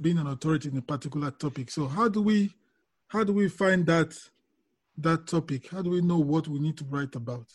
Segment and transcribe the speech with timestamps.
[0.00, 1.70] being an authority in a particular topic.
[1.70, 2.52] So how do we
[3.08, 4.16] how do we find that
[4.98, 5.68] that topic?
[5.70, 7.46] How do we know what we need to write about?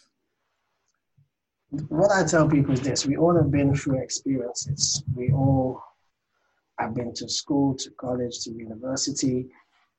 [1.70, 5.04] What I tell people is this: we all have been through experiences.
[5.16, 5.82] We all
[6.80, 9.48] have been to school, to college, to university.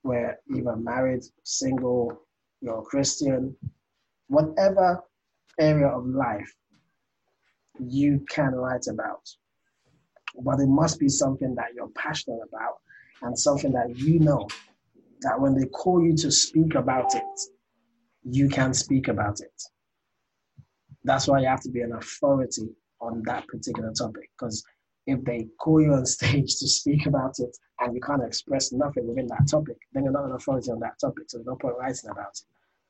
[0.03, 2.23] We're either married, single,
[2.63, 3.55] you're a Christian,
[4.29, 5.05] whatever
[5.59, 6.55] area of life
[7.79, 9.29] you can write about.
[10.39, 12.75] But it must be something that you're passionate about
[13.23, 14.49] and something that you know
[15.23, 17.41] that when they call you to speak about it,
[18.23, 19.63] you can speak about it.
[21.05, 22.69] That's why you have to be an authority
[23.01, 24.31] on that particular topic.
[24.39, 24.63] Because
[25.07, 29.07] if they call you on stage to speak about it and you can't express nothing
[29.07, 31.25] within that topic, then you're not an authority on that topic.
[31.29, 32.43] So there's no point writing about it.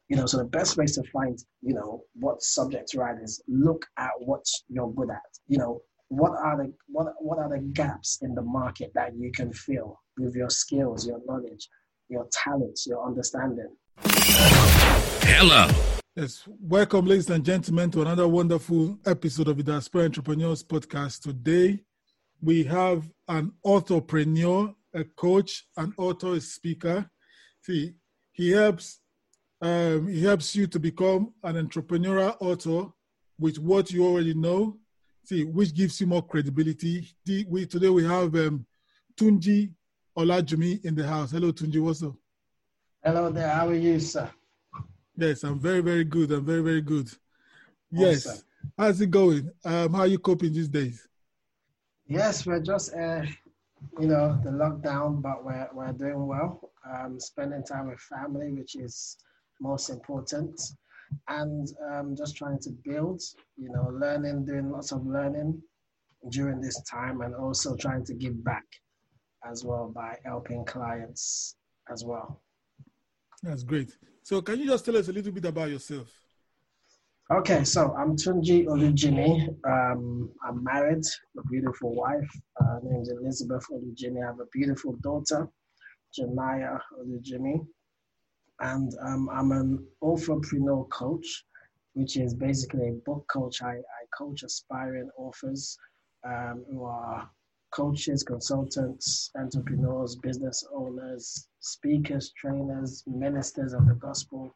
[0.08, 3.40] You know, so the best ways to find, you know, what subject to write is
[3.46, 5.22] look at what you're good at.
[5.46, 9.30] You know, what are the what what are the gaps in the market that you
[9.30, 11.68] can fill with your skills, your knowledge,
[12.08, 13.76] your talents, your understanding.
[15.22, 15.68] Hello.
[16.16, 21.22] Yes, welcome, ladies and gentlemen, to another wonderful episode of the Diaspora Entrepreneurs Podcast.
[21.22, 21.84] Today,
[22.42, 27.08] we have an entrepreneur, a coach, an author, a speaker.
[27.62, 27.94] See,
[28.32, 28.98] he helps
[29.62, 32.90] um, he helps you to become an entrepreneurial author
[33.38, 34.76] with what you already know.
[35.24, 37.08] See, which gives you more credibility.
[37.24, 38.66] The, we, today we have um,
[39.16, 39.70] Tunji
[40.16, 41.30] Olujimi in the house.
[41.30, 41.80] Hello, Tunji.
[41.80, 42.14] What's up?
[43.02, 43.48] Hello there.
[43.48, 44.28] How are you, sir?
[45.16, 46.32] Yes, I'm very, very good.
[46.32, 47.08] I'm very, very good.
[47.90, 48.26] Yes.
[48.26, 48.44] Awesome.
[48.76, 49.50] How's it going?
[49.64, 51.06] Um, how are you coping these days?
[52.06, 53.22] Yes, we're just, uh,
[53.98, 56.70] you know, the lockdown, but we're, we're doing well.
[56.92, 59.16] Um, spending time with family, which is
[59.60, 60.60] most important.
[61.28, 63.22] And um, just trying to build,
[63.56, 65.60] you know, learning, doing lots of learning
[66.30, 68.64] during this time, and also trying to give back
[69.50, 71.56] as well by helping clients
[71.90, 72.42] as well.
[73.42, 73.96] That's great.
[74.22, 76.08] So, can you just tell us a little bit about yourself?
[77.32, 79.48] Okay, so I'm Tunji Olujimi.
[79.64, 81.04] Um, I'm married,
[81.38, 82.28] a beautiful wife.
[82.60, 84.22] Uh, her name is Elizabeth Olujimi.
[84.22, 85.48] I have a beautiful daughter,
[86.18, 87.64] Janaya Olujimi
[88.60, 91.44] and um, I'm an entrepreneur coach,
[91.94, 93.62] which is basically a book coach.
[93.62, 95.76] I, I coach aspiring authors
[96.26, 97.28] um, who are
[97.72, 104.54] coaches, consultants, entrepreneurs, business owners, speakers, trainers, ministers of the gospel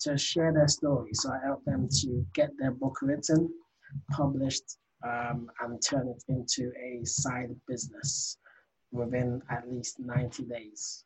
[0.00, 1.10] to share their story.
[1.12, 3.52] So I help them to get their book written,
[4.10, 8.38] published, um, and turn it into a side business
[8.92, 11.04] within at least 90 days.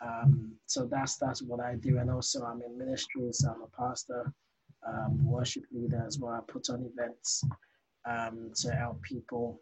[0.00, 3.68] Um, so that's that's what I do, and also I'm in ministry, so I'm a
[3.88, 4.32] pastor,
[4.86, 6.34] um, worship leader as well.
[6.34, 7.42] I put on events
[8.04, 9.60] um, to help people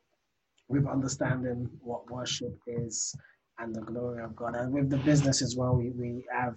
[0.69, 3.14] with understanding what worship is
[3.58, 5.76] and the glory of God, and with the business as well.
[5.76, 6.56] We we have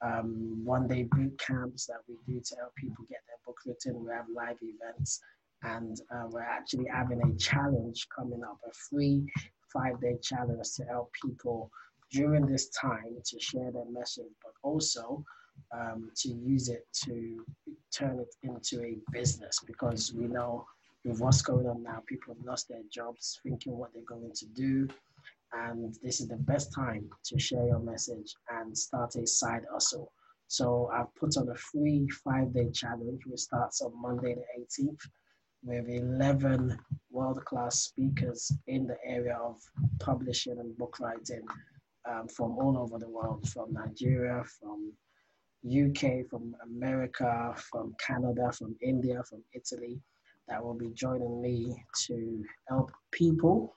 [0.00, 4.04] um, one day boot camps that we do to help people get their book written.
[4.04, 5.20] We have live events,
[5.64, 9.26] and uh, we're actually having a challenge coming up, a free
[9.72, 11.70] five day challenge to help people
[12.10, 15.24] during this time to share their message, but also
[15.72, 17.44] um, to use it to
[17.92, 20.64] turn it into a business because we know
[21.04, 24.46] with what's going on now, people have lost their jobs, thinking what they're going to
[24.46, 24.88] do.
[25.52, 30.12] And this is the best time to share your message and start a side hustle.
[30.48, 35.00] So I've put on a free five day challenge, which starts on Monday the 18th
[35.64, 36.78] with 11
[37.10, 39.56] world class speakers in the area of
[39.98, 41.42] publishing and book writing
[42.08, 44.92] um, from all over the world, from Nigeria, from
[45.66, 50.00] UK, from America, from Canada, from India, from Italy,
[50.48, 53.74] that will be joining me to help people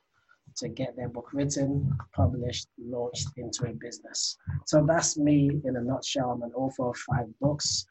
[0.57, 4.37] to get their book written, published, launched into a business.
[4.65, 6.31] So that's me in a nutshell.
[6.31, 7.85] I'm an author of five books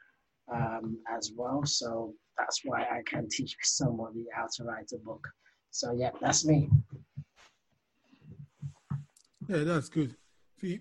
[0.52, 1.64] um, as well.
[1.64, 5.28] So that's why I can teach somebody how to write a book.
[5.70, 6.68] So yeah, that's me.
[9.48, 10.16] Yeah, that's good.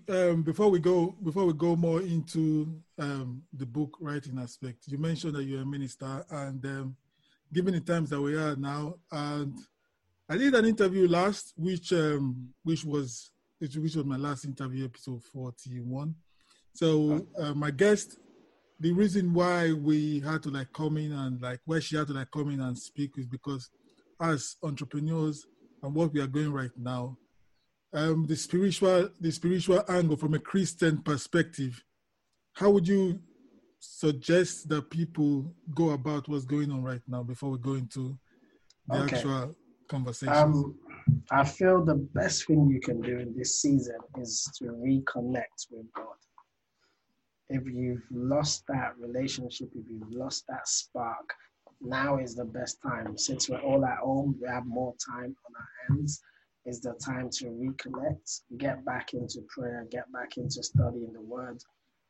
[0.08, 4.98] Um, before we go, before we go more into um, the book writing aspect, you
[4.98, 6.96] mentioned that you're a minister, and um,
[7.52, 9.54] given the times that we are now, and
[10.28, 15.22] I did an interview last, which um, which was which was my last interview, episode
[15.24, 16.14] forty-one.
[16.74, 18.18] So uh, my guest,
[18.80, 22.14] the reason why we had to like come in and like why she had to
[22.14, 23.68] like come in and speak is because
[24.20, 25.46] as entrepreneurs
[25.82, 27.16] and what we are going right now,
[27.92, 31.82] um, the spiritual the spiritual angle from a Christian perspective,
[32.54, 33.20] how would you
[33.80, 38.18] suggest that people go about what's going on right now before we go into
[38.88, 39.16] the okay.
[39.16, 39.54] actual
[39.88, 40.34] conversation?
[40.34, 40.74] Um,
[41.30, 45.86] I feel the best thing you can do in this season is to reconnect with
[45.94, 46.19] God.
[47.52, 51.34] If you've lost that relationship, if you've lost that spark,
[51.80, 53.18] now is the best time.
[53.18, 56.22] Since we're all at home, we have more time on our hands.
[56.64, 61.60] Is the time to reconnect, get back into prayer, get back into studying the word,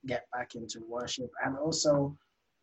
[0.06, 2.14] get back into worship, and also,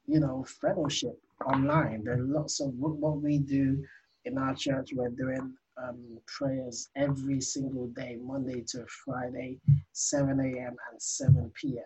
[0.05, 2.03] you know, fellowship online.
[2.03, 3.83] There are lots of what we do
[4.25, 4.91] in our church.
[4.93, 9.57] We're doing um, prayers every single day, Monday to Friday,
[9.93, 10.75] 7 a.m.
[10.91, 11.83] and 7 p.m.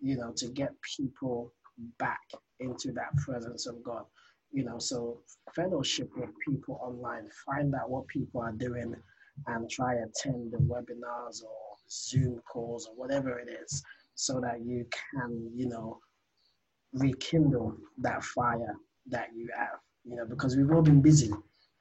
[0.00, 1.52] You know, to get people
[1.98, 2.20] back
[2.60, 4.04] into that presence of God.
[4.50, 5.20] You know, so
[5.54, 8.94] fellowship with people online, find out what people are doing
[9.46, 13.82] and try attend the webinars or Zoom calls or whatever it is
[14.14, 15.98] so that you can, you know,
[16.92, 18.74] rekindle that fire
[19.06, 21.30] that you have, you know, because we've all been busy,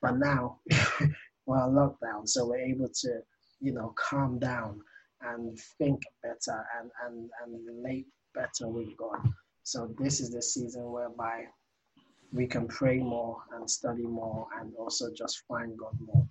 [0.01, 0.59] but now
[1.45, 3.19] we're on lockdown, so we're able to,
[3.59, 4.79] you know, calm down
[5.21, 9.19] and think better and, and, and relate better with God.
[9.63, 11.45] So this is the season whereby
[12.31, 16.27] we can pray more and study more and also just find God more.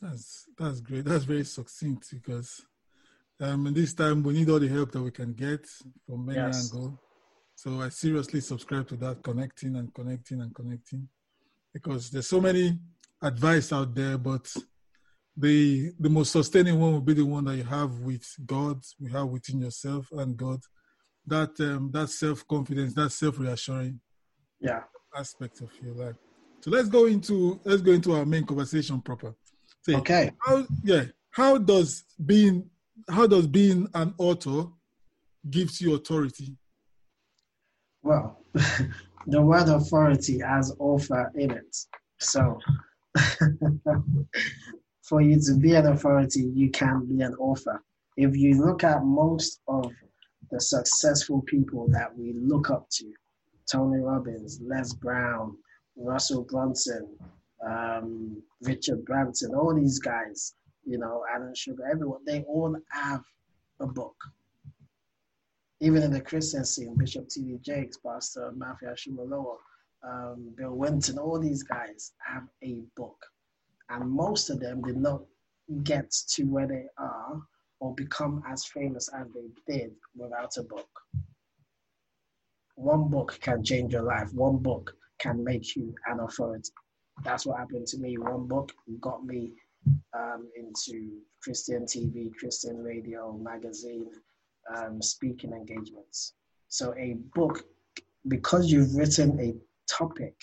[0.00, 1.04] That's that's great.
[1.04, 2.60] That's very succinct because
[3.40, 5.66] um, in this time we need all the help that we can get
[6.06, 6.72] from many yes.
[6.72, 6.98] angles.
[7.54, 11.08] So I seriously subscribe to that, connecting and connecting and connecting,
[11.72, 12.78] because there's so many
[13.22, 14.52] advice out there, but
[15.36, 19.08] the the most sustaining one will be the one that you have with God, you
[19.10, 20.60] have within yourself and God.
[21.26, 24.00] That um, that self confidence, that self reassuring,
[24.60, 24.80] yeah,
[25.16, 26.16] aspect of your life.
[26.60, 29.34] So let's go into let's go into our main conversation proper.
[29.82, 30.32] Say, okay.
[30.38, 31.04] How, yeah.
[31.30, 32.68] How does being
[33.08, 34.68] how does being an author
[35.48, 36.56] gives you authority?
[38.02, 38.44] Well,
[39.26, 41.76] the word authority has author in it.
[42.18, 42.58] So
[45.12, 47.84] for you to be an authority, you can be an author.
[48.16, 49.92] If you look at most of
[50.50, 53.12] the successful people that we look up to,
[53.70, 55.54] Tony Robbins, Les Brown,
[55.96, 57.14] Russell Brunson,
[57.62, 60.54] um, Richard Branson, all these guys,
[60.86, 63.20] you know, Alan Sugar, everyone, they all have
[63.80, 64.16] a book.
[65.80, 67.58] Even in the Christian scene, Bishop T.D.
[67.60, 69.56] Jakes, Pastor Matthew Ashimolowo,
[70.02, 73.22] um, Bill Winston, all these guys have a book.
[73.90, 75.22] And most of them did not
[75.84, 77.40] get to where they are
[77.80, 80.88] or become as famous as they did without a book.
[82.76, 84.32] One book can change your life.
[84.32, 86.70] One book can make you an authority.
[87.24, 88.16] That's what happened to me.
[88.18, 89.52] One book got me
[90.16, 94.06] um, into Christian TV, Christian radio, magazine,
[94.74, 96.34] um, speaking engagements.
[96.68, 97.64] So a book,
[98.28, 99.54] because you've written a
[99.92, 100.34] topic,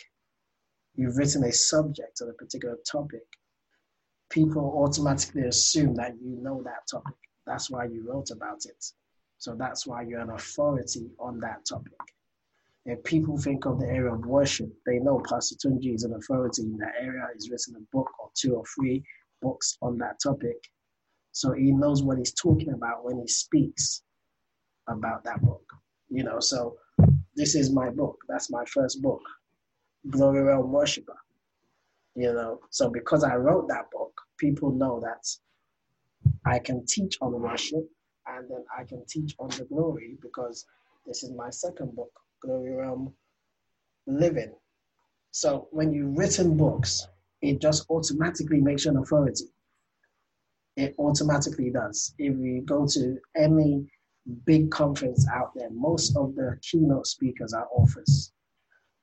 [1.00, 3.24] you've written a subject on a particular topic,
[4.30, 7.16] people automatically assume that you know that topic.
[7.48, 8.86] That's why you wrote about it.
[9.38, 11.94] So that's why you're an authority on that topic.
[12.86, 16.63] If people think of the area of worship, they know Pastor Tunji is an authority
[16.63, 17.25] in that area.
[17.34, 19.02] He's written a book or two or three
[19.42, 20.57] books on that topic.
[21.31, 24.02] So he knows what he's talking about when he speaks
[24.90, 25.63] about that book.
[26.10, 26.75] You know, so
[27.36, 28.18] this is my book.
[28.28, 29.22] That's my first book,
[30.10, 31.18] Glory Realm Worshipper.
[32.16, 35.25] You know, so because I wrote that book, people know that
[36.46, 37.88] I can teach on worship
[38.28, 40.66] and then I can teach on the glory because
[41.06, 43.14] this is my second book, Glory Realm
[44.07, 44.54] Living.
[45.31, 47.07] So when you've written books,
[47.42, 49.45] it just automatically makes you an authority.
[50.76, 52.14] It automatically does.
[52.18, 53.85] If you go to any
[54.45, 58.31] big conference out there, most of the keynote speakers are authors.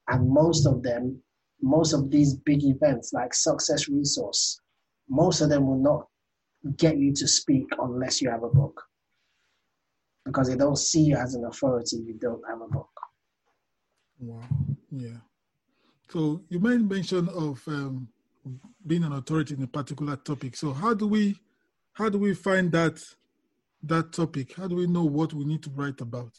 [0.09, 1.21] And most of them,
[1.61, 4.61] most of these big events like Success Resource,
[5.09, 6.07] most of them will not
[6.77, 8.83] get you to speak unless you have a book.
[10.25, 12.91] Because they don't see you as an authority you don't have a book.
[14.19, 14.43] Wow.
[14.91, 15.19] Yeah.
[16.09, 18.09] So you made mention of um,
[18.87, 20.57] being an authority in a particular topic.
[20.57, 21.37] So how do we
[21.93, 23.03] how do we find that
[23.83, 24.55] that topic?
[24.55, 26.33] How do we know what we need to write about?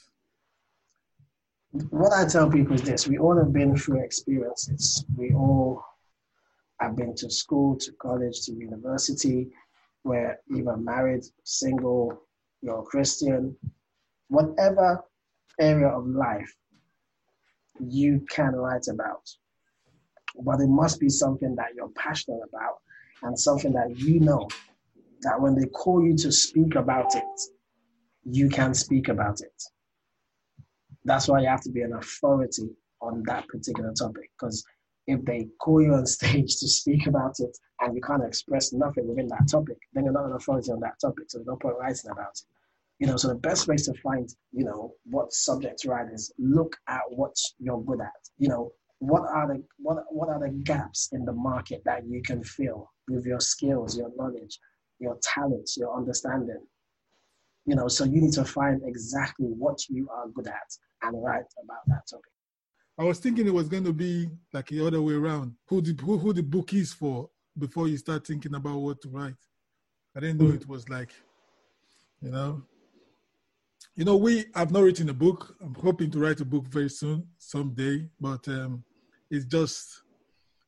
[1.71, 5.05] What I tell people is this: we all have been through experiences.
[5.15, 5.83] We all
[6.79, 9.49] have been to school, to college, to university.
[10.03, 12.21] We're either married, single,
[12.61, 13.55] you're a Christian,
[14.29, 15.03] whatever
[15.59, 16.53] area of life
[17.79, 19.27] you can write about
[20.43, 22.77] but it must be something that you're passionate about
[23.23, 24.47] and something that you know
[25.21, 27.41] that when they call you to speak about it,
[28.23, 29.63] you can speak about it.
[31.07, 32.69] That's why you have to be an authority
[33.01, 34.65] on that particular topic because
[35.07, 39.07] if they call you on stage to speak about it and you can't express nothing
[39.07, 41.25] within that topic, then you're not an authority on that topic.
[41.29, 42.41] So there's no point writing about it.
[42.99, 46.33] You know, so the best ways to find, you know, what subject to write is
[46.39, 48.29] look at what you're good at.
[48.37, 52.21] You know, what are the what what are the gaps in the market that you
[52.23, 54.59] can fill with your skills, your knowledge,
[54.99, 56.65] your talents, your understanding.
[57.65, 61.45] You know, so you need to find exactly what you are good at and write
[61.63, 62.31] about that topic.
[62.99, 65.53] I was thinking it was going to be like the other way around.
[65.67, 69.09] Who the who, who the book is for before you start thinking about what to
[69.09, 69.35] write.
[70.15, 71.11] I didn't know it was like,
[72.21, 72.63] you know.
[73.95, 75.55] You know, we have not written a book.
[75.61, 78.07] I'm hoping to write a book very soon, someday.
[78.19, 78.83] But um,
[79.29, 80.01] it's just,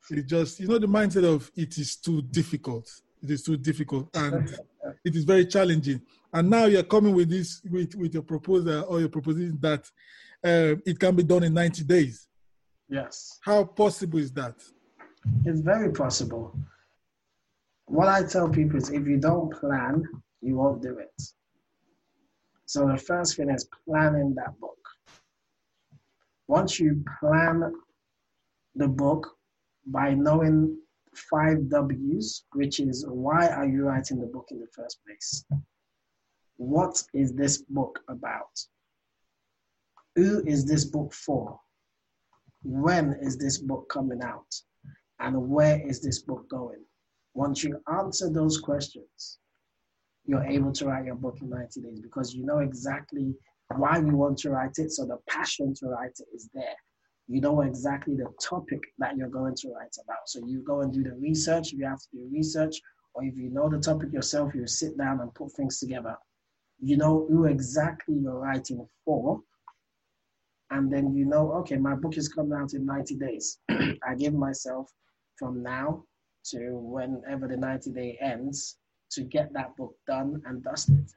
[0.10, 2.90] it's just, you know, the mindset of it is too difficult.
[3.22, 4.50] It is too difficult, and
[5.06, 6.02] it is very challenging.
[6.32, 9.90] And now you're coming with this, with with your proposal or your proposition that
[10.44, 12.28] uh, it can be done in 90 days.
[12.88, 13.40] Yes.
[13.42, 14.56] How possible is that?
[15.46, 16.56] It's very possible.
[17.86, 20.04] What I tell people is if you don't plan,
[20.42, 21.22] you won't do it.
[22.66, 24.78] So the first thing is planning that book.
[26.48, 27.74] Once you plan
[28.76, 29.36] the book
[29.88, 30.78] by knowing
[31.16, 35.44] five W's, which is why are you writing the book in the first place?
[36.60, 38.60] What is this book about?
[40.18, 41.58] Who is this book for?
[42.64, 44.54] When is this book coming out?
[45.22, 46.84] And where is this book going?
[47.34, 49.40] Once you answer those questions,
[50.26, 53.34] you're able to write your book in 90 days because you know exactly
[53.78, 54.92] why you want to write it.
[54.92, 56.76] So the passion to write it is there.
[57.30, 60.28] You know exactly the topic that you're going to write about.
[60.28, 62.82] So you go and do the research if you have to do research,
[63.14, 66.18] or if you know the topic yourself, you sit down and put things together.
[66.82, 69.42] You know who exactly you're writing for,
[70.72, 73.60] and then you know, okay, my book is coming out in 90 days.
[73.70, 74.92] I give myself
[75.38, 76.04] from now
[76.52, 78.78] to whenever the 90 day ends
[79.12, 81.10] to get that book done and dusted.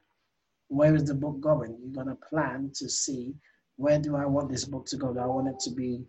[0.67, 1.77] Where is the book going?
[1.79, 3.35] You're going to plan to see
[3.75, 5.13] where do I want this book to go?
[5.13, 6.05] Do I want it to be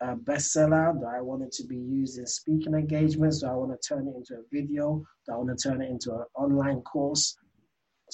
[0.00, 0.98] a bestseller?
[0.98, 3.40] Do I want it to be used in speaking engagements?
[3.40, 5.04] Do I want to turn it into a video?
[5.26, 7.36] Do I want to turn it into an online course?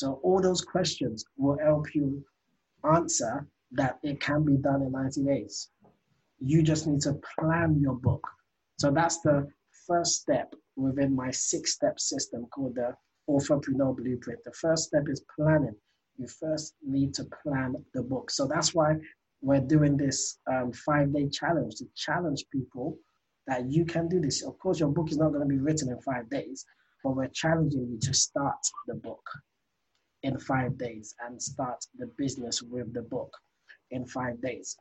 [0.00, 2.24] So all those questions will help you
[2.90, 5.68] answer that it can be done in 90 days.
[6.38, 8.26] You just need to plan your book.
[8.78, 9.46] So that's the
[9.86, 12.96] first step within my six step system called the
[13.28, 14.42] Authorpreneur Blueprint.
[14.42, 15.76] The first step is planning.
[16.16, 18.30] You first need to plan the book.
[18.30, 18.96] So that's why
[19.42, 22.96] we're doing this um, five day challenge to challenge people
[23.48, 24.42] that you can do this.
[24.44, 26.64] Of course, your book is not going to be written in five days,
[27.04, 29.28] but we're challenging you to start the book
[30.22, 33.32] in five days and start the business with the book
[33.90, 34.76] in five days.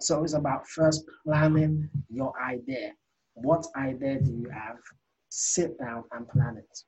[0.00, 2.92] So it's about first planning your idea.
[3.34, 4.76] What idea do you have?
[5.28, 6.82] Sit down and plan it.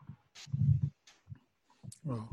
[2.05, 2.29] Well,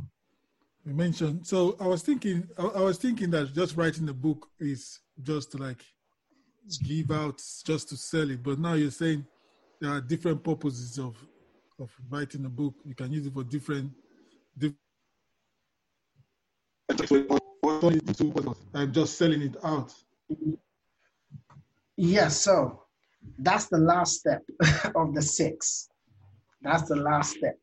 [0.85, 1.45] you mentioned.
[1.45, 2.47] So I was thinking.
[2.57, 5.83] I was thinking that just writing a book is just like
[6.83, 8.41] give out, just to sell it.
[8.41, 9.25] But now you're saying
[9.81, 11.15] there are different purposes of
[11.79, 12.75] of writing a book.
[12.85, 13.91] You can use it for different.
[14.57, 14.79] different
[18.73, 19.93] I'm just selling it out.
[21.97, 22.83] Yes, so
[23.39, 24.43] that's the last step
[24.95, 25.89] of the six.
[26.61, 27.57] That's the last step.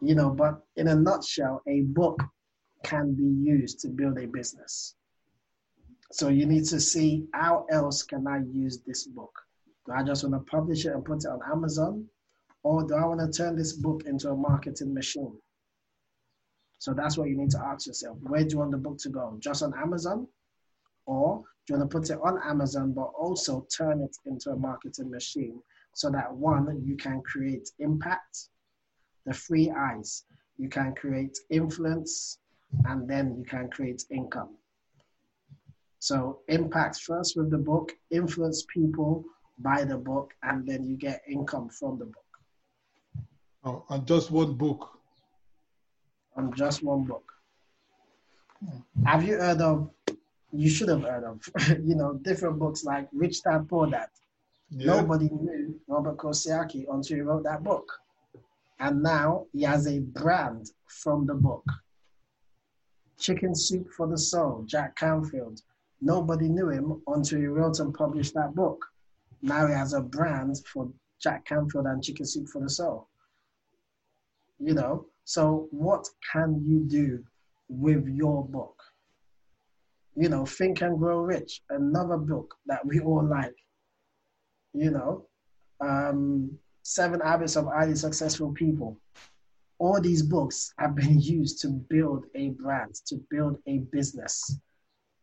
[0.00, 2.22] You know, but in a nutshell, a book
[2.84, 4.94] can be used to build a business.
[6.12, 9.32] So you need to see how else can I use this book?
[9.86, 12.06] Do I just want to publish it and put it on Amazon?
[12.62, 15.36] Or do I want to turn this book into a marketing machine?
[16.78, 18.18] So that's what you need to ask yourself.
[18.22, 19.36] Where do you want the book to go?
[19.40, 20.28] Just on Amazon?
[21.06, 24.56] Or do you want to put it on Amazon, but also turn it into a
[24.56, 25.60] marketing machine
[25.94, 28.48] so that one, you can create impact,
[29.26, 30.24] the free eyes,
[30.56, 32.38] you can create influence,
[32.84, 34.50] and then you can create income.
[35.98, 39.24] So impact first with the book, influence people,
[39.58, 42.24] buy the book, and then you get income from the book.
[43.64, 44.97] Oh, and just one book
[46.38, 47.32] on just one book.
[49.04, 49.90] Have you heard of?
[50.52, 51.40] You should have heard of,
[51.84, 54.08] you know, different books like Rich Dad Poor Dad.
[54.70, 54.96] Yeah.
[54.96, 57.90] Nobody knew Robert Kiyosaki until he wrote that book,
[58.80, 61.64] and now he has a brand from the book.
[63.18, 65.60] Chicken Soup for the Soul, Jack Canfield.
[66.00, 68.86] Nobody knew him until he wrote and published that book.
[69.42, 70.88] Now he has a brand for
[71.20, 73.08] Jack Canfield and Chicken Soup for the Soul.
[74.60, 77.22] You know, so, what can you do
[77.68, 78.82] with your book?
[80.16, 83.54] You know, Think and Grow Rich, another book that we all like.
[84.72, 85.26] You know,
[85.82, 88.98] um, Seven Habits of Highly Successful People.
[89.78, 94.58] All these books have been used to build a brand, to build a business.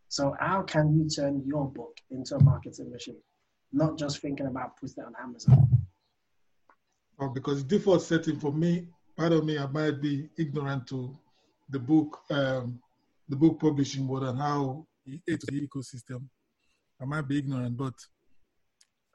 [0.09, 3.21] So how can you turn your book into a marketing machine?
[3.73, 5.67] Not just thinking about putting it on Amazon.
[7.19, 11.17] Oh, because default setting for me, part of me, I might be ignorant to
[11.69, 12.79] the book, um,
[13.27, 14.85] the book publishing world and how
[15.25, 16.27] it's the ecosystem.
[17.01, 17.93] I might be ignorant, but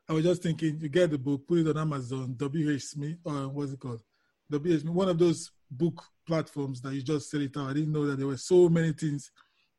[0.08, 3.48] I was just thinking, you get the book, put it on Amazon, WH Smith, or
[3.48, 4.00] what's it called?
[4.50, 7.70] WH one of those book platforms that you just sell it out.
[7.70, 9.30] I didn't know that there were so many things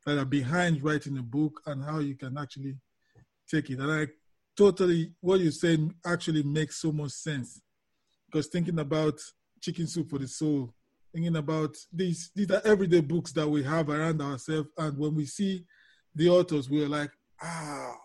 [0.06, 2.76] that are behind writing a book and how you can actually
[3.50, 3.80] take it.
[3.80, 4.08] And I
[4.56, 7.62] totally, what you're saying actually makes so much sense.
[8.26, 9.20] Because thinking about
[9.62, 10.74] Chicken Soup for the Soul,
[11.14, 14.70] thinking about these, these are everyday books that we have around ourselves.
[14.78, 15.66] And when we see
[16.16, 17.96] the authors, we're like, ah,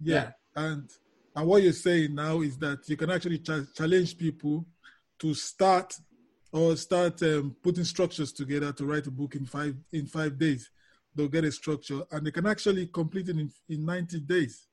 [0.00, 0.14] yeah.
[0.14, 0.30] yeah.
[0.54, 0.90] And
[1.34, 4.64] and what you're saying now is that you can actually ch- challenge people
[5.18, 5.94] to start
[6.50, 10.70] or start um, putting structures together to write a book in five in five days
[11.16, 14.68] they'll get a structure and they can actually complete it in, in 90 days.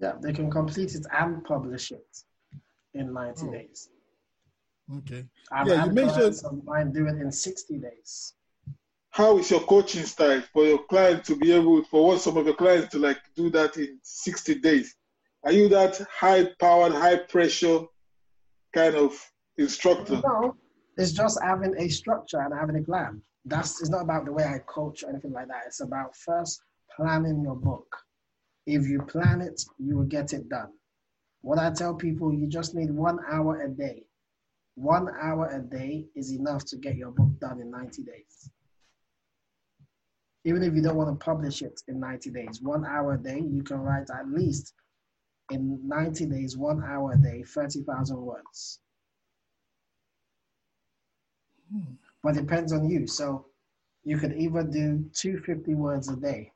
[0.00, 2.16] Yeah, they can complete it and publish it
[2.94, 3.52] in 90 oh.
[3.52, 3.90] days.
[4.98, 5.24] Okay.
[5.50, 8.34] I've yeah, you mentioned mine do it in 60 days.
[9.10, 12.46] How is your coaching style for your client to be able, for what some of
[12.46, 14.96] your clients to like do that in 60 days?
[15.44, 17.80] Are you that high powered, high pressure
[18.74, 19.12] kind of
[19.56, 20.20] instructor?
[20.24, 20.56] No,
[20.96, 24.44] it's just having a structure and having a plan that's it's not about the way
[24.44, 25.64] I coach or anything like that.
[25.66, 26.62] It's about first
[26.96, 27.96] planning your book.
[28.66, 30.72] If you plan it, you will get it done.
[31.42, 34.04] What I tell people, you just need one hour a day.
[34.76, 38.50] One hour a day is enough to get your book done in 90 days.
[40.44, 43.40] Even if you don't want to publish it in 90 days, one hour a day,
[43.40, 44.74] you can write at least
[45.50, 48.80] in 90 days, one hour a day, 30,000 words.
[51.70, 53.06] Hmm but it depends on you.
[53.06, 53.44] So
[54.02, 56.50] you could either do 250 words a day.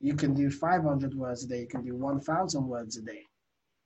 [0.00, 1.60] You can do 500 words a day.
[1.62, 3.24] You can do 1,000 words a day.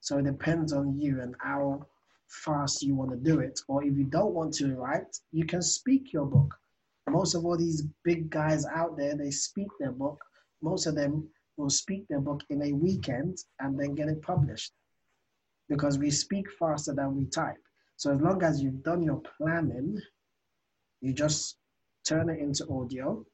[0.01, 1.87] So it depends on you and how
[2.33, 3.61] fast you want to do it.
[3.69, 6.55] Or if you don't want to write, you can speak your book.
[7.09, 10.19] Most of all these big guys out there, they speak their book.
[10.63, 14.73] Most of them will speak their book in a weekend and then get it published
[15.69, 17.57] because we speak faster than we type.
[17.97, 20.01] So as long as you've done your planning,
[21.01, 21.57] you just
[22.07, 23.25] turn it into audio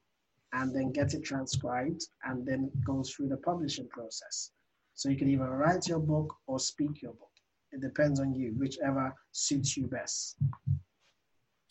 [0.52, 4.50] and then get it transcribed and then go through the publishing process.
[4.94, 7.27] So you can either write your book or speak your book.
[7.72, 10.36] It depends on you, whichever suits you best.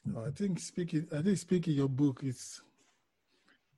[0.06, 2.62] No, I think speaking I think speaking your book is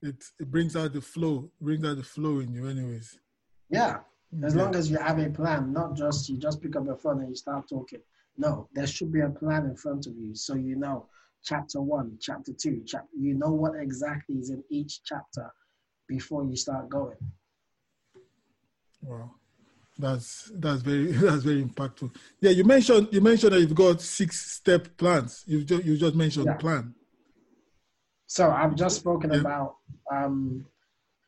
[0.01, 3.17] it it brings out the flow, brings out the flow in you anyways.
[3.69, 3.99] Yeah.
[4.43, 4.61] As yeah.
[4.61, 7.29] long as you have a plan, not just you just pick up your phone and
[7.29, 8.01] you start talking.
[8.37, 11.07] No, there should be a plan in front of you so you know
[11.43, 15.51] chapter one, chapter two, chapter you know what exactly is in each chapter
[16.07, 17.17] before you start going.
[19.01, 19.31] Wow.
[19.99, 22.15] That's that's very that's very impactful.
[22.39, 25.43] Yeah, you mentioned you mentioned that you've got six step plans.
[25.45, 26.55] You just you just mentioned yeah.
[26.55, 26.95] plan.
[28.25, 29.41] So I've just spoken yeah.
[29.41, 29.75] about
[30.11, 30.65] um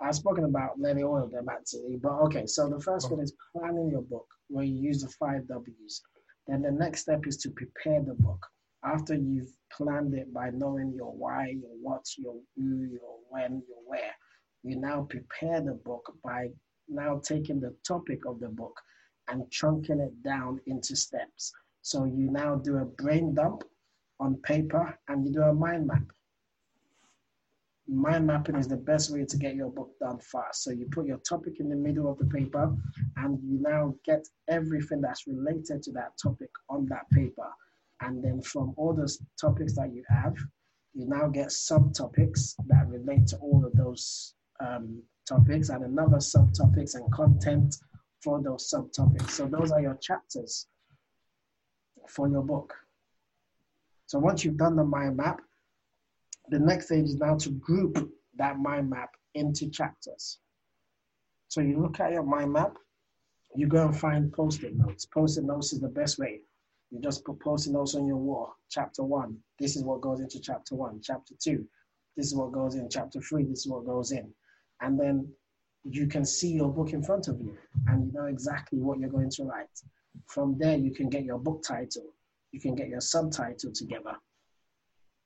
[0.01, 2.45] I've spoken about many all of them actually, but okay.
[2.47, 3.15] So the first oh.
[3.15, 6.01] one is planning your book, where you use the five W's.
[6.47, 8.43] Then the next step is to prepare the book.
[8.83, 13.77] After you've planned it by knowing your why, your what, your who, your when, your
[13.85, 14.15] where,
[14.63, 16.47] you now prepare the book by
[16.91, 18.79] now taking the topic of the book
[19.29, 21.51] and chunking it down into steps.
[21.81, 23.63] So you now do a brain dump
[24.19, 26.03] on paper and you do a mind map
[27.91, 30.63] mind mapping is the best way to get your book done fast.
[30.63, 32.73] So you put your topic in the middle of the paper
[33.17, 37.47] and you now get everything that's related to that topic on that paper.
[38.01, 40.35] And then from all those topics that you have,
[40.93, 46.95] you now get subtopics that relate to all of those um, topics and another subtopics
[46.95, 47.75] and content
[48.23, 49.31] for those subtopics.
[49.31, 50.67] So those are your chapters
[52.07, 52.73] for your book.
[54.07, 55.39] So once you've done the mind map,
[56.49, 60.39] the next stage is now to group that mind map into chapters.
[61.47, 62.73] So you look at your mind map,
[63.55, 65.05] you go and find post-it notes.
[65.05, 66.41] Post-it notes is the best way.
[66.89, 68.55] You just put post-it notes on your wall.
[68.69, 70.99] Chapter one, this is what goes into chapter one.
[71.01, 71.65] Chapter two,
[72.17, 72.89] this is what goes in.
[72.89, 74.33] Chapter three, this is what goes in.
[74.81, 75.27] And then
[75.83, 79.09] you can see your book in front of you and you know exactly what you're
[79.09, 79.67] going to write.
[80.27, 82.13] From there, you can get your book title.
[82.51, 84.15] You can get your subtitle together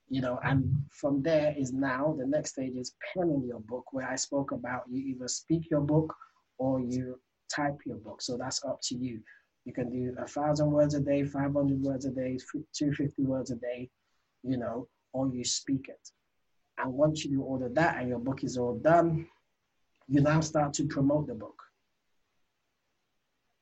[0.08, 4.08] you know, and from there is now the next stage is penning your book, where
[4.08, 6.14] I spoke about you either speak your book
[6.58, 7.18] or you
[7.54, 8.22] type your book.
[8.22, 9.20] So that's up to you.
[9.64, 13.56] You can do a thousand words a day, 500 words a day, 250 words a
[13.56, 13.90] day,
[14.44, 16.10] you know, or you speak it.
[16.78, 19.26] And once you do all of that and your book is all done,
[20.08, 21.62] you now start to promote the book.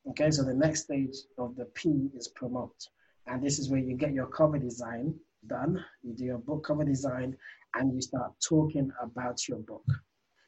[0.09, 2.87] Okay, so the next stage of the P is promote.
[3.27, 5.15] And this is where you get your cover design
[5.47, 5.83] done.
[6.03, 7.35] You do your book cover design
[7.73, 9.85] and you start talking about your book.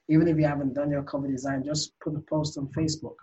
[0.10, 3.15] Even if you haven't done your cover design, just put a post on Facebook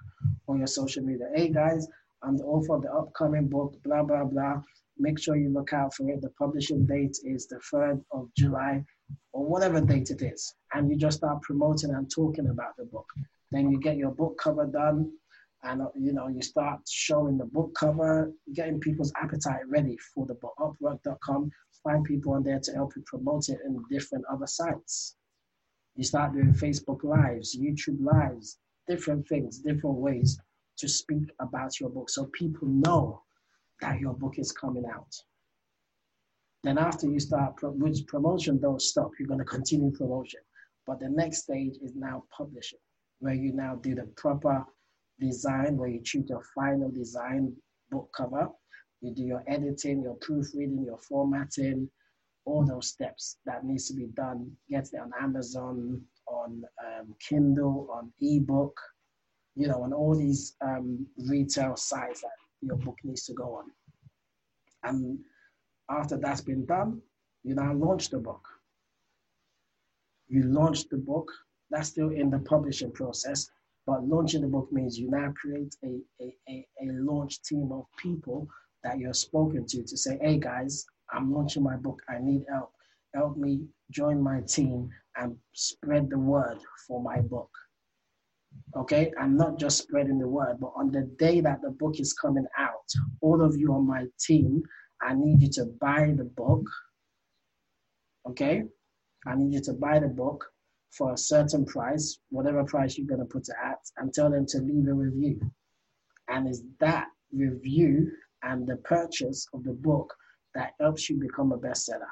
[0.46, 1.28] or your social media.
[1.34, 1.86] Hey guys,
[2.22, 4.60] I'm the author of the upcoming book, blah, blah, blah.
[4.98, 6.20] Make sure you look out for it.
[6.20, 8.84] The publishing date is the 3rd of July
[9.32, 10.54] or whatever date it is.
[10.72, 13.06] And you just start promoting and talking about the book.
[13.50, 15.10] Then you get your book cover done
[15.64, 20.26] and uh, you know you start showing the book cover getting people's appetite ready for
[20.26, 21.50] the book upwork.com
[21.82, 25.16] find people on there to help you promote it in different other sites
[25.96, 30.38] you start doing facebook lives youtube lives different things different ways
[30.76, 33.22] to speak about your book so people know
[33.84, 35.14] that your book is coming out
[36.62, 40.40] then after you start which promotion don't stop you're going to continue promotion
[40.86, 42.78] but the next stage is now publishing
[43.20, 44.64] where you now do the proper
[45.20, 47.54] design where you choose your final design
[47.90, 48.48] book cover.
[49.00, 51.88] You do your editing, your proofreading, your formatting,
[52.46, 54.50] all those steps that needs to be done.
[54.70, 58.78] Get it on Amazon, on um, Kindle, on ebook,
[59.54, 62.30] you know, on all these um, retail sites that
[62.66, 63.64] your book needs to go on.
[64.84, 65.18] And
[65.90, 67.00] after that's been done,
[67.42, 68.46] you now launch the book.
[70.28, 71.30] You launch the book.
[71.70, 73.48] That's still in the publishing process.
[73.86, 77.84] But launching the book means you now create a, a, a, a launch team of
[77.98, 78.48] people
[78.82, 82.00] that you're spoken to to say, hey guys, I'm launching my book.
[82.08, 82.72] I need help.
[83.14, 87.50] Help me join my team and spread the word for my book.
[88.76, 92.12] Okay, and not just spreading the word, but on the day that the book is
[92.12, 92.88] coming out,
[93.20, 94.62] all of you on my team,
[95.00, 96.64] I need you to buy the book.
[98.28, 98.64] Okay,
[99.26, 100.44] I need you to buy the book
[100.90, 104.46] for a certain price, whatever price you're going to put it at, and tell them
[104.46, 105.40] to leave a review.
[106.28, 108.10] And it's that review
[108.42, 110.12] and the purchase of the book
[110.54, 112.10] that helps you become a bestseller.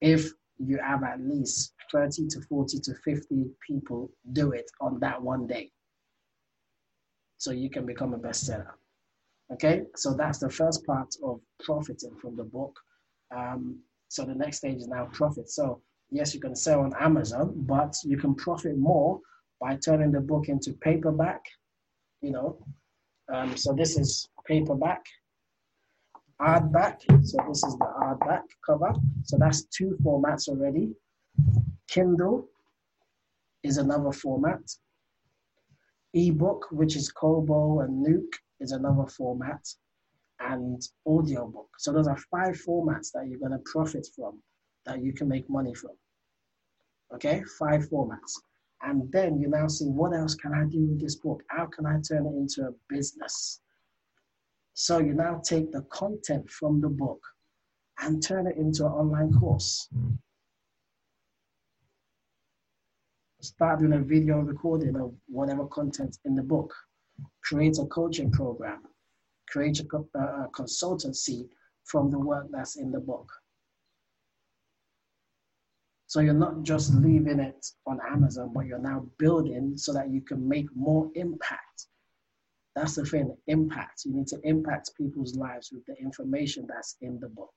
[0.00, 5.20] If you have at least 30 to 40 to 50 people do it on that
[5.20, 5.70] one day.
[7.38, 8.72] So you can become a bestseller.
[9.52, 12.76] Okay, so that's the first part of profiting from the book.
[13.34, 15.50] Um, so the next stage is now profit.
[15.50, 19.20] So yes, you can sell on Amazon, but you can profit more
[19.60, 21.42] by turning the book into paperback,
[22.22, 22.58] you know.
[23.32, 25.04] Um, so this is paperback,
[26.40, 27.00] hardback.
[27.26, 28.92] So this is the hardback cover.
[29.24, 30.94] So that's two formats already.
[31.88, 32.48] Kindle
[33.62, 34.60] is another format.
[36.14, 39.66] Ebook, which is Kobo and Nook, is another format.
[40.40, 41.68] And audiobook.
[41.78, 44.42] So those are five formats that you're going to profit from
[44.84, 45.92] that you can make money from.
[47.14, 48.32] Okay, five formats.
[48.82, 51.42] And then you now see what else can I do with this book?
[51.48, 53.60] How can I turn it into a business?
[54.78, 57.22] So you now take the content from the book
[57.98, 59.88] and turn it into an online course.
[63.40, 66.74] Start doing a video recording of whatever content in the book.
[67.42, 68.82] Create a coaching program.
[69.48, 71.48] Create a, uh, a consultancy
[71.84, 73.32] from the work that's in the book.
[76.06, 80.20] So you're not just leaving it on Amazon, but you're now building so that you
[80.20, 81.86] can make more impact.
[82.76, 84.04] That's the thing, impact.
[84.04, 87.54] You need to impact people's lives with the information that's in the book.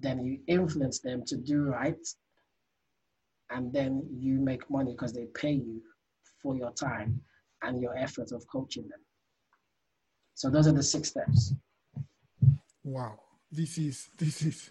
[0.00, 2.04] Then you influence them to do right,
[3.50, 5.80] and then you make money because they pay you
[6.42, 7.20] for your time
[7.62, 8.98] and your effort of coaching them.
[10.34, 11.54] So those are the six steps.
[12.82, 13.20] Wow,
[13.52, 14.70] this is this is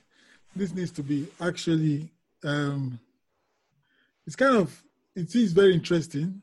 [0.54, 2.10] this needs to be actually
[2.44, 3.00] um,
[4.28, 4.84] it's kind of
[5.16, 6.42] it is very interesting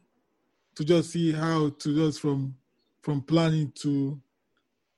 [0.77, 2.57] to just see how to just from
[3.03, 4.21] from planning to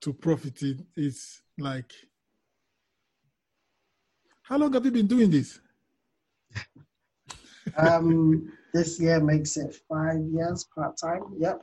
[0.00, 1.92] to profiting it's like
[4.42, 5.60] how long have you been doing this
[7.76, 11.62] um this year makes it five years part-time yep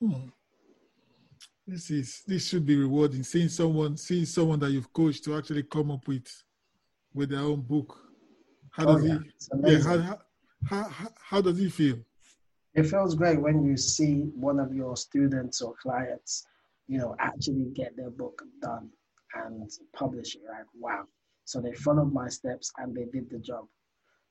[0.00, 0.28] hmm.
[1.66, 5.62] this is this should be rewarding seeing someone seeing someone that you've coached to actually
[5.62, 6.26] come up with
[7.14, 8.04] with their own book
[8.74, 9.18] how does oh, yeah.
[9.62, 9.72] he?
[9.72, 9.98] Yeah, how,
[10.68, 11.98] how, how, how does he feel?
[12.74, 16.44] It feels great when you see one of your students or clients,
[16.88, 18.90] you know, actually get their book done
[19.34, 20.42] and publish it.
[20.48, 21.04] Like, wow.
[21.44, 23.66] So they followed my steps and they did the job,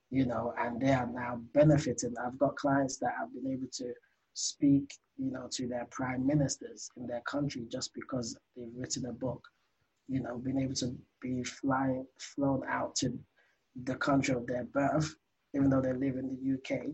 [0.09, 2.15] you know, and they are now benefiting.
[2.23, 3.93] I've got clients that have been able to
[4.33, 9.13] speak, you know, to their prime ministers in their country just because they've written a
[9.13, 9.41] book.
[10.09, 13.17] You know, being able to be flying, flown out to
[13.83, 15.15] the country of their birth,
[15.55, 16.87] even though they live in the UK,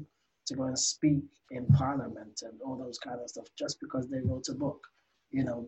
[0.50, 4.20] to go and speak in Parliament and all those kind of stuff, just because they
[4.24, 4.82] wrote a book.
[5.32, 5.68] You know,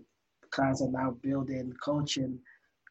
[0.51, 2.39] clients are now building coaching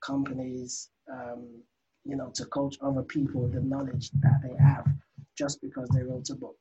[0.05, 1.63] companies, um,
[2.05, 4.87] you know, to coach other people the knowledge that they have
[5.37, 6.57] just because they wrote a book.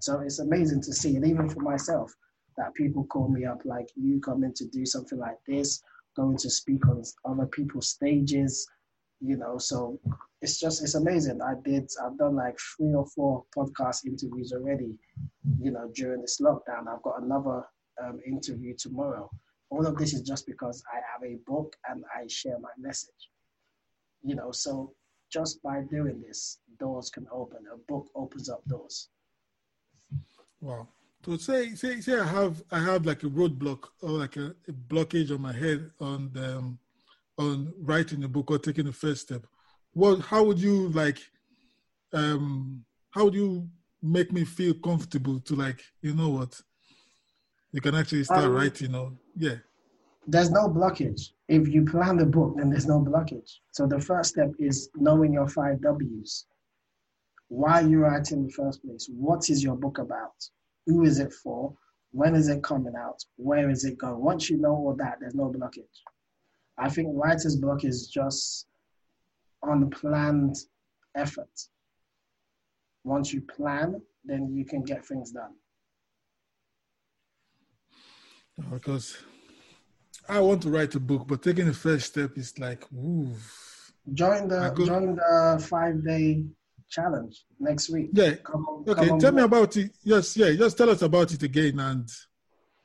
[0.00, 2.14] So it's amazing to see, and even for myself,
[2.56, 5.82] that people call me up like you coming to do something like this,
[6.16, 8.66] going to speak on other people's stages,
[9.20, 9.58] you know.
[9.58, 9.98] So
[10.42, 11.40] it's just it's amazing.
[11.42, 14.94] I did I've done like three or four podcast interviews already,
[15.60, 16.88] you know, during this lockdown.
[16.88, 17.64] I've got another
[18.02, 19.30] um, interview tomorrow.
[19.70, 23.30] All of this is just because I have a book and I share my message.
[24.22, 24.92] You know, so
[25.30, 27.58] just by doing this, doors can open.
[27.72, 29.08] A book opens up doors.
[30.60, 30.88] Wow.
[31.24, 34.72] So say say say I have I have like a roadblock or like a, a
[34.72, 36.78] blockage on my head on the, um,
[37.40, 39.46] on writing a book or taking the first step.
[39.92, 41.18] What how would you like
[42.12, 43.68] um how would you
[44.02, 46.60] make me feel comfortable to like you know what?
[47.72, 49.56] You can actually start um, writing or yeah.
[50.26, 51.30] There's no blockage.
[51.48, 53.50] If you plan the book then there's no blockage.
[53.72, 56.46] So the first step is knowing your five w's.
[57.48, 59.08] Why you writing in the first place?
[59.12, 60.36] What is your book about?
[60.86, 61.74] Who is it for?
[62.12, 63.24] When is it coming out?
[63.36, 64.20] Where is it going?
[64.20, 65.98] Once you know all that there's no blockage
[66.80, 68.66] i think writer's block is just
[69.64, 70.56] unplanned
[71.14, 71.56] effort
[73.04, 75.54] once you plan then you can get things done
[78.60, 79.16] oh, because
[80.30, 83.34] I want to write a book, but taking the first step is like, ooh.
[84.14, 86.44] Join the join the five day
[86.88, 88.10] challenge next week.
[88.12, 88.34] Yeah.
[88.44, 89.18] Come on, okay.
[89.18, 89.90] Tell me about it.
[90.02, 90.36] Yes.
[90.36, 90.52] Yeah.
[90.52, 92.08] Just tell us about it again, and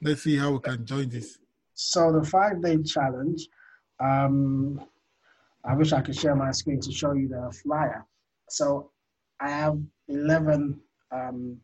[0.01, 1.37] let's see how we can join this.
[1.73, 3.47] So the five day challenge.
[3.99, 4.81] Um,
[5.63, 8.05] I wish I could share my screen to show you the flyer.
[8.49, 8.91] So
[9.39, 10.79] I have eleven
[11.11, 11.57] um,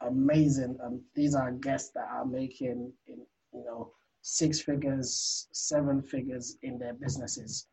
[0.00, 0.76] amazing.
[0.84, 3.18] Um, these are guests that are making, in,
[3.52, 7.66] you know, six figures, seven figures in their businesses.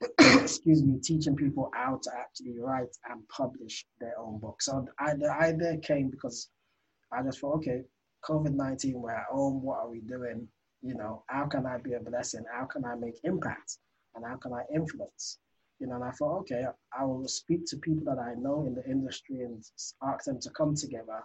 [0.20, 4.62] Excuse me, teaching people how to actually write and publish their own book.
[4.62, 6.50] So I, the idea came because
[7.12, 7.82] I just thought, okay,
[8.24, 10.46] COVID 19, we're at home, what are we doing?
[10.82, 12.44] You know, how can I be a blessing?
[12.52, 13.78] How can I make impact?
[14.14, 15.38] And how can I influence?
[15.80, 16.64] You know, and I thought, okay,
[16.98, 19.62] I will speak to people that I know in the industry and
[20.02, 21.22] ask them to come together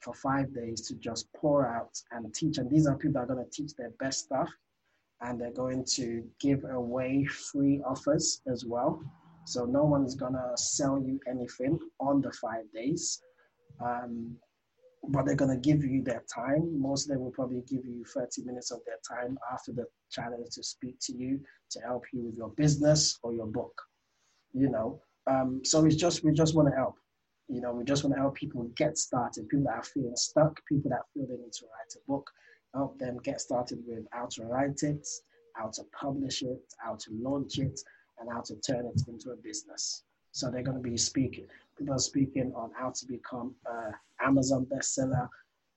[0.00, 2.58] for five days to just pour out and teach.
[2.58, 4.50] And these are people that are going to teach their best stuff
[5.20, 9.00] and they're going to give away free offers as well.
[9.44, 13.20] So no one's going to sell you anything on the five days.
[13.80, 14.36] Um,
[15.08, 16.80] but they're going to give you their time.
[16.80, 20.54] Most of them will probably give you 30 minutes of their time after the challenge
[20.54, 23.74] to speak to you to help you with your business or your book.
[24.52, 26.96] You know, um, so it's just we just want to help.
[27.48, 30.60] You know, we just want to help people get started, people that are feeling stuck,
[30.68, 32.30] people that feel they need to write a book,
[32.74, 35.06] help them get started with how to write it,
[35.54, 37.80] how to publish it, how to launch it,
[38.20, 40.04] and how to turn it into a business.
[40.32, 41.46] So they're going to be speaking.
[41.78, 45.28] People speaking on how to become an Amazon bestseller,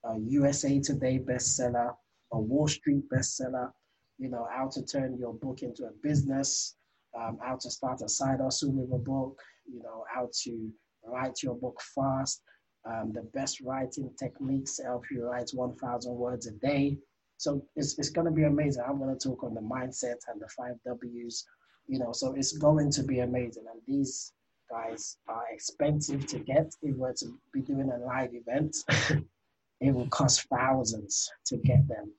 [0.04, 1.94] a USA Today bestseller,
[2.32, 3.70] a Wall Street bestseller.
[4.18, 6.74] You know how to turn your book into a business,
[7.14, 9.38] um, how to start a side hustle with a book.
[9.70, 10.72] You know how to
[11.04, 12.40] write your book fast,
[12.86, 16.98] um, the best writing techniques to help you write 1,000 words a day.
[17.36, 18.84] So it's, it's going to be amazing.
[18.88, 21.44] I'm going to talk on the mindset and the five W's,
[21.86, 23.64] you know, so it's going to be amazing.
[23.70, 24.32] And these
[24.70, 26.72] guys are expensive to get.
[26.82, 28.76] If we're to be doing a live event,
[29.80, 32.12] it will cost thousands to get them.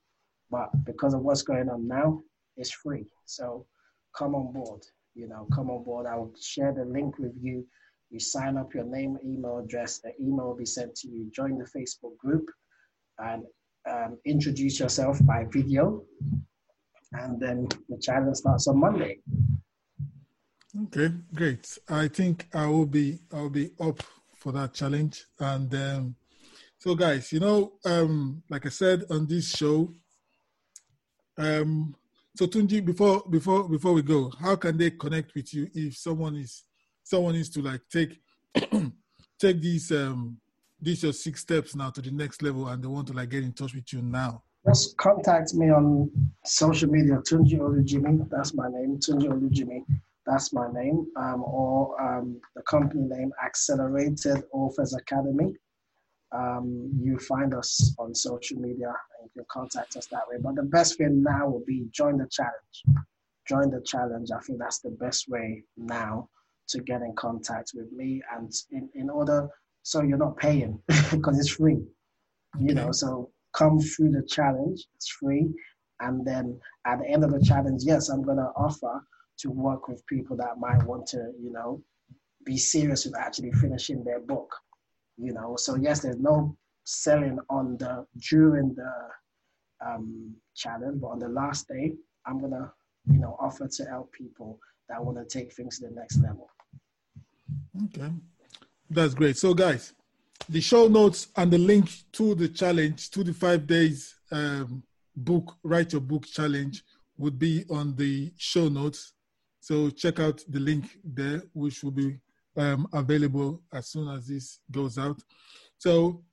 [0.49, 2.21] But because of what's going on now,
[2.55, 3.05] it's free.
[3.25, 3.65] So
[4.15, 4.81] come on board,
[5.15, 6.05] you know, come on board.
[6.05, 7.65] I will share the link with you
[8.10, 11.29] you sign up your name, email address, the email will be sent to you.
[11.31, 12.49] Join the Facebook group
[13.19, 13.43] and
[13.89, 16.03] um, introduce yourself by video.
[17.13, 19.19] And then the challenge starts on Monday.
[20.83, 21.77] Okay, great.
[21.89, 24.03] I think I will be I will be up
[24.35, 25.25] for that challenge.
[25.39, 26.15] And um,
[26.77, 29.93] so, guys, you know, um, like I said on this show,
[31.37, 31.95] um,
[32.35, 36.35] so Tunji, before before before we go, how can they connect with you if someone
[36.35, 36.63] is
[37.03, 38.19] someone needs to like take
[39.39, 40.37] take these um
[40.79, 43.43] these your six steps now to the next level and they want to like get
[43.43, 46.11] in touch with you now just contact me on
[46.43, 49.83] social media tunji olujimi that's my name tunji olujimi
[50.27, 55.53] that's my name um, or um, the company name accelerated authors academy
[56.35, 60.37] um, you find us on social media and you can contact us that way.
[60.41, 63.03] But the best thing now will be join the challenge.
[63.47, 64.29] Join the challenge.
[64.35, 66.29] I think that's the best way now
[66.69, 69.49] to get in contact with me and in, in order
[69.83, 71.79] so you're not paying because it's free.
[72.59, 75.49] You know, so come through the challenge, it's free.
[76.01, 79.01] And then at the end of the challenge, yes, I'm gonna offer
[79.39, 81.82] to work with people that might want to, you know,
[82.45, 84.56] be serious with actually finishing their book.
[85.17, 88.93] You know, so yes, there's no selling on the during the
[89.86, 91.93] um, challenge, but on the last day,
[92.26, 92.71] I'm gonna,
[93.12, 96.50] you know, offer to help people that want to take things to the next level.
[97.86, 98.12] Okay,
[98.89, 99.38] that's great.
[99.38, 99.93] So, guys,
[100.50, 104.84] the show notes and the link to the challenge, to the five days um,
[105.15, 106.84] book, write your book challenge,
[107.17, 109.13] would be on the show notes.
[109.67, 112.17] So check out the link there, which will be
[112.56, 115.21] um, available as soon as this goes out.
[115.77, 116.23] So,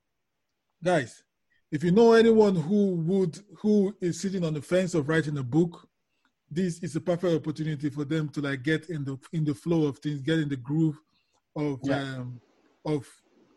[0.80, 1.24] guys,
[1.72, 5.42] if you know anyone who would who is sitting on the fence of writing a
[5.42, 5.88] book,
[6.48, 9.88] this is a perfect opportunity for them to like get in the in the flow
[9.88, 11.00] of things, get in the groove
[11.56, 12.02] of yeah.
[12.02, 12.40] um,
[12.84, 13.04] of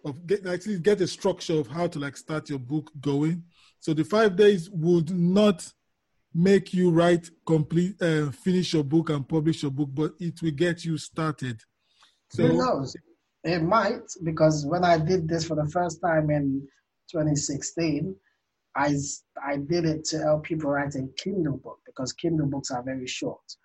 [0.04, 3.44] of get actually get a structure of how to like start your book going.
[3.80, 5.72] So the five days would not
[6.34, 10.52] make you write complete uh, finish your book and publish your book, but it will
[10.52, 11.62] get you started.
[12.30, 12.96] So who knows?
[13.44, 16.68] It might because when I did this for the first time in
[17.12, 18.16] 2016,
[18.76, 18.96] I
[19.44, 23.08] I did it to help people write a Kindle book because Kindle books are very
[23.08, 23.56] short,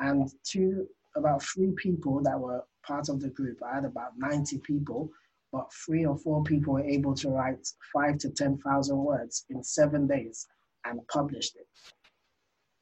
[0.00, 3.58] and two about three people that were part of the group.
[3.62, 5.10] I had about 90 people,
[5.52, 10.06] but three or four people were able to write five to 10,000 words in seven
[10.06, 10.46] days
[10.84, 11.66] and published it.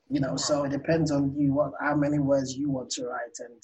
[0.08, 3.36] You know, so it depends on you what how many words you want to write
[3.40, 3.54] and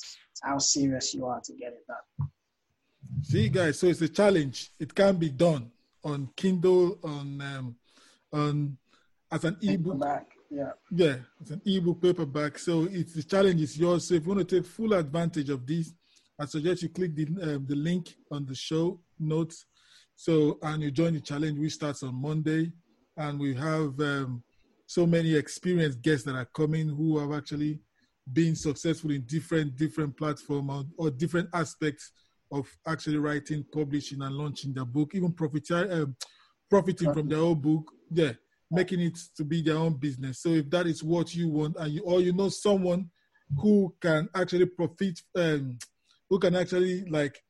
[0.43, 2.29] how serious you are to get it done.
[3.23, 4.71] See, guys, so it's a challenge.
[4.81, 5.71] It can be done
[6.03, 7.77] on Kindle, on um,
[8.33, 8.77] on
[9.31, 10.01] as an ebook.
[10.01, 10.27] Paperback.
[10.51, 10.73] Yeah.
[10.91, 12.59] Yeah, it's an ebook paperback.
[12.59, 14.09] So it's the challenge is yours.
[14.09, 15.95] So if you want to take full advantage of this,
[16.39, 19.65] I suggest you click the um, the link on the show notes.
[20.17, 22.73] So and you join the challenge, which starts on Monday,
[23.17, 24.43] and we have um,
[24.93, 27.81] so many experienced guests that are coming who have actually
[28.31, 32.13] been successful in different different platforms or, or, different aspects
[32.53, 36.15] of actually writing, publishing, and launching their book, even profit, um,
[36.69, 37.91] profiting from their own book.
[38.11, 38.33] Yeah,
[38.71, 40.43] making it to be their own business.
[40.43, 43.09] So if that is what you want, and you or you know someone
[43.57, 45.79] who can actually profit, um,
[46.29, 47.43] who can actually like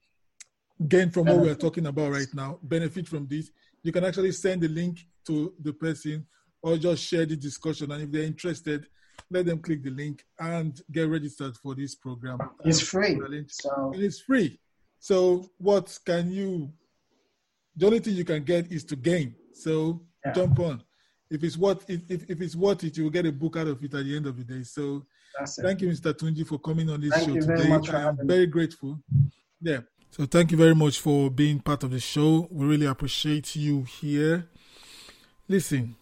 [0.86, 3.50] gain from what we are talking about right now, benefit from this,
[3.82, 6.24] you can actually send the link to the person
[6.62, 7.90] or just share the discussion.
[7.90, 8.86] And if they're interested,
[9.30, 12.38] let them click the link and get registered for this program.
[12.64, 13.44] It's um, free.
[13.48, 13.92] So.
[13.94, 14.58] It's free.
[14.98, 16.72] So what can you?
[17.76, 19.34] The only thing you can get is to gain.
[19.54, 20.32] So yeah.
[20.32, 20.82] jump on.
[21.30, 23.66] If it's what if, if, if it's worth it, you will get a book out
[23.66, 24.62] of it at the end of the day.
[24.62, 25.06] So
[25.62, 26.12] thank you, Mr.
[26.12, 27.96] Tunji, for coming on this thank show today.
[27.96, 28.98] I'm very grateful.
[29.60, 29.80] Yeah.
[30.10, 32.46] So thank you very much for being part of the show.
[32.50, 34.46] We really appreciate you here.
[35.48, 35.96] Listen,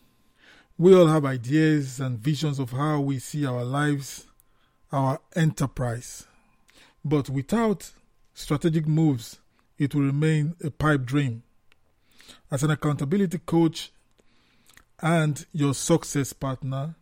[0.80, 4.26] we all have ideas and visions of how we see our lives,
[4.90, 6.26] our enterprise.
[7.04, 7.90] But without
[8.32, 9.40] strategic moves,
[9.76, 11.42] it will remain a pipe dream.
[12.50, 13.92] As an accountability coach
[15.02, 16.94] and your success partner,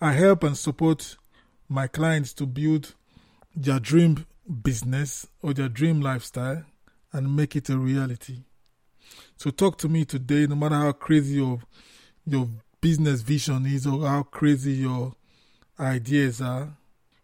[0.00, 1.16] I help and support
[1.68, 2.94] my clients to build
[3.56, 4.26] their dream
[4.62, 6.62] business or their dream lifestyle
[7.12, 8.44] and make it a reality.
[9.36, 11.62] So talk to me today, no matter how crazy your
[12.28, 12.48] your
[12.86, 15.12] business vision is or how crazy your
[15.80, 16.68] ideas are,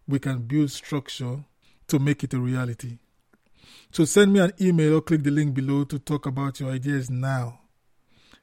[0.08, 1.44] we can build structure
[1.86, 2.98] to make it a reality.
[3.92, 7.10] So send me an email or click the link below to talk about your ideas
[7.10, 7.60] now.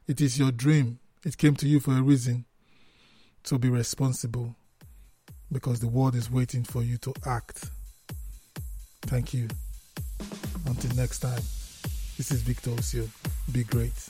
[0.07, 0.99] It is your dream.
[1.25, 2.45] It came to you for a reason.
[3.43, 4.55] So be responsible
[5.51, 7.69] because the world is waiting for you to act.
[9.01, 9.49] Thank you.
[10.65, 11.43] Until next time,
[12.15, 13.09] this is Victor Osio.
[13.51, 14.09] Be great.